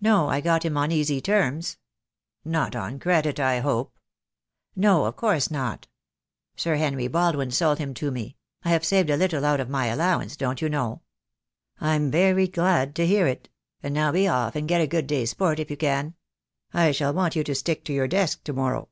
"No; 0.00 0.30
I 0.30 0.40
got 0.40 0.64
him 0.64 0.78
on 0.78 0.90
easy 0.90 1.20
terms." 1.20 1.76
"Not 2.42 2.74
on 2.74 2.98
credit, 2.98 3.38
I 3.38 3.60
hope." 3.60 3.98
"No; 4.74 5.04
of 5.04 5.16
course 5.16 5.50
not. 5.50 5.88
Sir 6.56 6.76
Henry 6.76 7.06
Baldwin 7.06 7.50
sold 7.50 7.76
him 7.78 7.92
to 7.92 8.10
me. 8.10 8.38
I 8.62 8.70
had 8.70 8.82
saved 8.82 9.10
a 9.10 9.16
little 9.18 9.44
out 9.44 9.60
of 9.60 9.68
my 9.68 9.88
allowance, 9.88 10.38
don't 10.38 10.62
you 10.62 10.70
know?" 10.70 11.02
THE 11.78 11.84
DAY 11.84 11.84
WILL 11.84 11.94
COME. 11.96 11.98
22 11.98 12.02
1 12.02 12.02
"I'm 12.06 12.10
very 12.10 12.48
glad 12.48 12.94
to 12.94 13.06
hear 13.06 13.26
it. 13.26 13.50
And 13.82 13.92
now 13.92 14.10
be 14.10 14.26
off 14.26 14.56
and 14.56 14.66
get 14.66 14.80
a 14.80 14.86
good 14.86 15.06
day's 15.06 15.32
sport, 15.32 15.58
if 15.58 15.70
you 15.70 15.76
can. 15.76 16.14
I 16.72 16.90
shall 16.90 17.12
want 17.12 17.36
you 17.36 17.44
to 17.44 17.54
stick 17.54 17.84
to 17.84 17.92
your 17.92 18.08
desk 18.08 18.44
to 18.44 18.54
morrow." 18.54 18.88